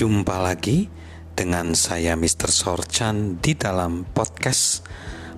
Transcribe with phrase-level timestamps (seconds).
[0.00, 0.88] Jumpa lagi
[1.36, 2.48] dengan saya Mr.
[2.48, 4.80] Sorchan di dalam podcast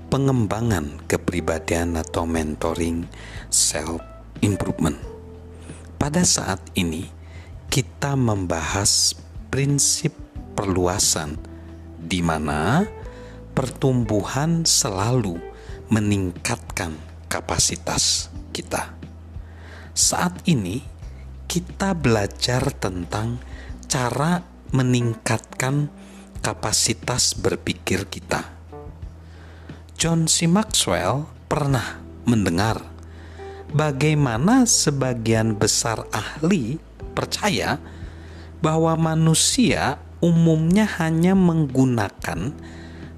[0.06, 3.02] pengembangan kepribadian atau mentoring
[3.50, 3.98] self
[4.38, 4.94] improvement.
[5.98, 7.10] Pada saat ini
[7.74, 9.18] kita membahas
[9.50, 10.14] prinsip
[10.54, 11.42] perluasan
[11.98, 12.86] di mana
[13.58, 15.42] pertumbuhan selalu
[15.90, 16.94] meningkatkan
[17.26, 18.94] kapasitas kita.
[19.90, 20.86] Saat ini
[21.50, 23.42] kita belajar tentang
[23.90, 25.92] cara meningkatkan
[26.40, 28.48] kapasitas berpikir kita.
[29.94, 30.50] John C.
[30.50, 32.82] Maxwell pernah mendengar
[33.70, 36.80] bagaimana sebagian besar ahli
[37.12, 37.78] percaya
[38.58, 42.54] bahwa manusia umumnya hanya menggunakan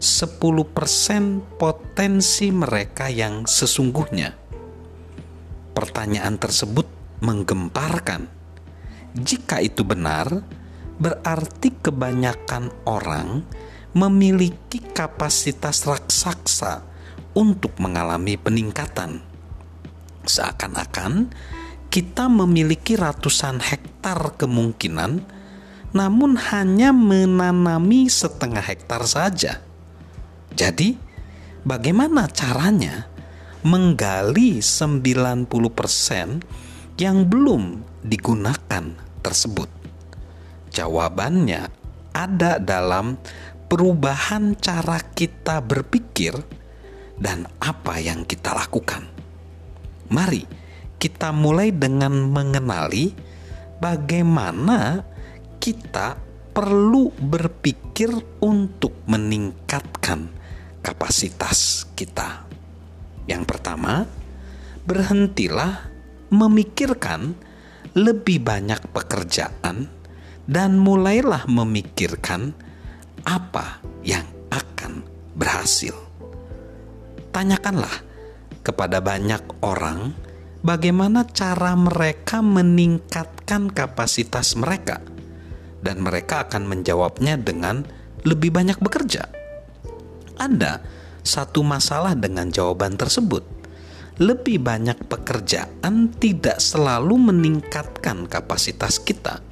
[0.01, 4.37] 10% potensi mereka yang sesungguhnya.
[5.73, 6.87] Pertanyaan tersebut
[7.25, 8.29] menggemparkan.
[9.15, 10.45] Jika itu benar,
[11.05, 13.45] berarti kebanyakan orang
[13.93, 16.81] memiliki kapasitas raksasa
[17.37, 19.21] untuk mengalami peningkatan.
[20.25, 21.29] Seakan-akan
[21.93, 25.21] kita memiliki ratusan hektar kemungkinan,
[25.93, 29.61] namun hanya menanami setengah hektar saja.
[30.57, 30.97] Jadi,
[31.69, 33.13] bagaimana caranya
[33.61, 35.53] menggali 90%
[36.97, 39.84] yang belum digunakan tersebut?
[40.75, 41.71] Jawabannya
[42.11, 43.15] ada dalam
[43.71, 46.35] perubahan cara kita berpikir
[47.15, 49.07] dan apa yang kita lakukan.
[50.11, 50.43] Mari
[50.99, 53.15] kita mulai dengan mengenali
[53.79, 55.07] bagaimana
[55.63, 56.19] kita
[56.51, 58.11] perlu berpikir
[58.43, 60.27] untuk meningkatkan
[60.83, 62.51] kapasitas kita.
[63.31, 64.11] Yang pertama,
[64.83, 65.87] berhentilah
[66.35, 67.35] memikirkan
[67.95, 70.04] lebih banyak pekerjaan
[70.45, 72.53] dan mulailah memikirkan
[73.25, 75.01] apa yang akan
[75.33, 75.97] berhasil.
[77.33, 78.05] Tanyakanlah
[78.61, 80.15] kepada banyak orang
[80.61, 85.01] bagaimana cara mereka meningkatkan kapasitas mereka,
[85.81, 87.83] dan mereka akan menjawabnya dengan
[88.25, 89.29] lebih banyak bekerja.
[90.39, 90.81] Ada
[91.25, 93.43] satu masalah dengan jawaban tersebut.
[94.15, 99.43] Lebih banyak pekerjaan tidak selalu meningkatkan kapasitas kita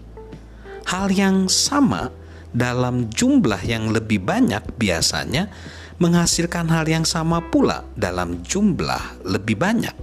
[0.88, 2.10] hal yang sama
[2.53, 5.48] dalam jumlah yang lebih banyak biasanya
[5.97, 9.94] menghasilkan hal yang sama pula dalam jumlah lebih banyak.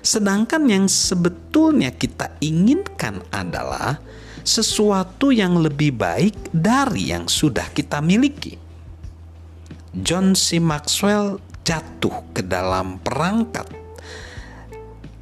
[0.00, 4.00] Sedangkan yang sebetulnya kita inginkan adalah
[4.40, 8.56] sesuatu yang lebih baik dari yang sudah kita miliki.
[9.92, 10.62] John C.
[10.62, 13.80] Maxwell jatuh ke dalam perangkat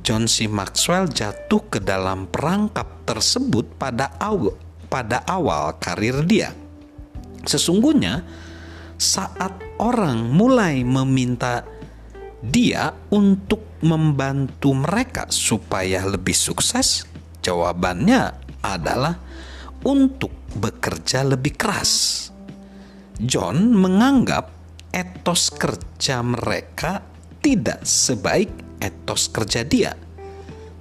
[0.08, 0.48] John C.
[0.48, 6.52] Maxwell jatuh ke dalam perangkap tersebut pada awal pada awal karir dia.
[7.44, 8.24] Sesungguhnya,
[8.98, 11.62] saat orang mulai meminta
[12.42, 17.06] dia untuk membantu mereka supaya lebih sukses,
[17.44, 18.34] jawabannya
[18.64, 19.14] adalah
[19.86, 22.26] untuk bekerja lebih keras.
[23.22, 24.50] John menganggap
[24.90, 27.02] etos kerja mereka
[27.38, 28.50] tidak sebaik
[28.82, 30.07] etos kerja dia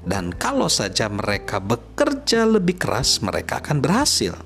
[0.07, 4.39] dan kalau saja mereka bekerja lebih keras, mereka akan berhasil.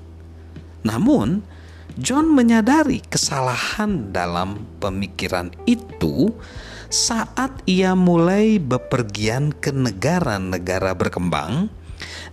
[0.82, 1.46] Namun,
[1.94, 6.34] John menyadari kesalahan dalam pemikiran itu
[6.90, 11.70] saat ia mulai bepergian ke negara-negara berkembang,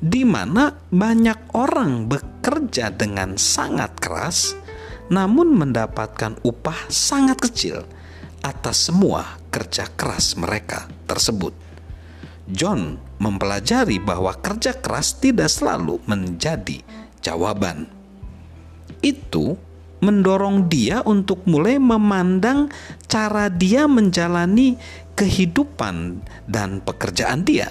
[0.01, 4.57] di mana banyak orang bekerja dengan sangat keras,
[5.13, 7.85] namun mendapatkan upah sangat kecil
[8.41, 11.68] atas semua kerja keras mereka tersebut.
[12.49, 16.81] John mempelajari bahwa kerja keras tidak selalu menjadi
[17.21, 17.85] jawaban.
[19.05, 19.53] Itu
[20.01, 22.73] mendorong dia untuk mulai memandang
[23.05, 24.81] cara dia menjalani
[25.13, 27.69] kehidupan dan pekerjaan dia.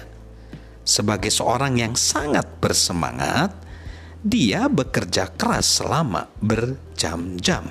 [0.87, 3.51] Sebagai seorang yang sangat bersemangat,
[4.23, 7.67] dia bekerja keras selama berjam-jam.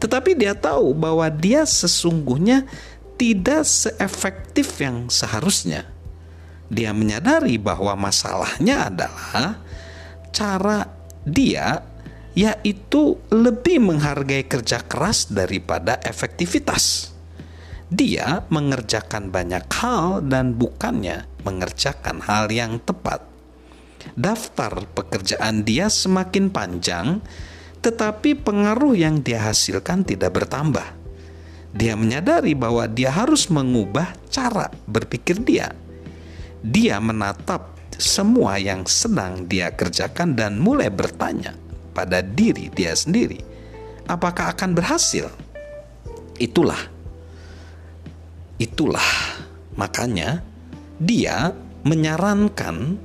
[0.00, 2.66] Tetapi dia tahu bahwa dia sesungguhnya
[3.14, 5.91] tidak seefektif yang seharusnya
[6.72, 9.60] dia menyadari bahwa masalahnya adalah
[10.32, 10.88] cara
[11.20, 11.84] dia
[12.32, 17.12] yaitu lebih menghargai kerja keras daripada efektivitas.
[17.92, 23.20] Dia mengerjakan banyak hal dan bukannya mengerjakan hal yang tepat.
[24.16, 27.20] Daftar pekerjaan dia semakin panjang,
[27.84, 30.88] tetapi pengaruh yang dia hasilkan tidak bertambah.
[31.76, 35.76] Dia menyadari bahwa dia harus mengubah cara berpikir dia
[36.62, 41.54] dia menatap semua yang sedang dia kerjakan dan mulai bertanya,
[41.92, 43.42] pada diri dia sendiri,
[44.08, 45.28] apakah akan berhasil?
[46.40, 46.80] Itulah,
[48.56, 49.10] itulah
[49.76, 50.40] makanya
[50.98, 52.96] dia menyarankan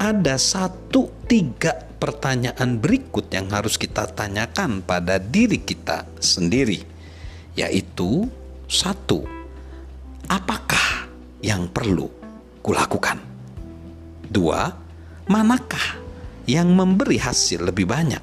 [0.00, 6.80] ada satu tiga pertanyaan berikut yang harus kita tanyakan pada diri kita sendiri,
[7.54, 8.26] yaitu
[8.66, 9.24] satu,
[10.28, 11.08] apakah
[11.40, 12.19] yang perlu
[12.60, 13.18] kulakukan?
[14.30, 14.70] Dua,
[15.26, 15.98] manakah
[16.46, 18.22] yang memberi hasil lebih banyak?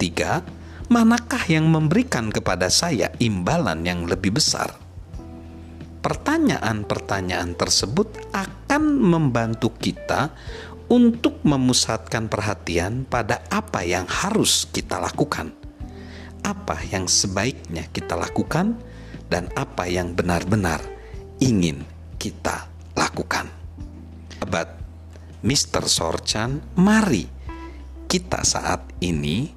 [0.00, 0.40] Tiga,
[0.88, 4.72] manakah yang memberikan kepada saya imbalan yang lebih besar?
[6.00, 10.32] Pertanyaan-pertanyaan tersebut akan membantu kita
[10.88, 15.52] untuk memusatkan perhatian pada apa yang harus kita lakukan,
[16.40, 18.80] apa yang sebaiknya kita lakukan,
[19.28, 20.80] dan apa yang benar-benar
[21.38, 21.84] ingin
[22.16, 22.69] kita
[23.10, 23.50] lakukan.
[24.38, 24.70] Abad
[25.42, 25.90] Mr.
[25.90, 27.26] Sorchan, mari
[28.06, 29.50] kita saat ini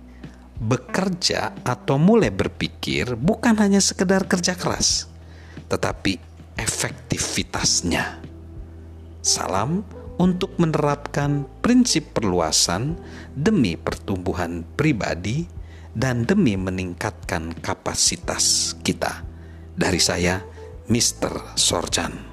[0.58, 5.06] bekerja atau mulai berpikir bukan hanya sekedar kerja keras,
[5.70, 6.18] tetapi
[6.58, 8.26] efektivitasnya.
[9.22, 9.86] Salam
[10.18, 12.98] untuk menerapkan prinsip perluasan
[13.38, 15.46] demi pertumbuhan pribadi
[15.94, 19.22] dan demi meningkatkan kapasitas kita.
[19.74, 20.42] Dari saya,
[20.90, 21.58] Mr.
[21.58, 22.33] Sorjan.